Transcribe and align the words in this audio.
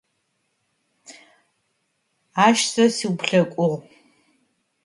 Ащ 2.45 2.57
сэ 2.71 2.83
сиуплъэкӏугъ. 2.95 3.77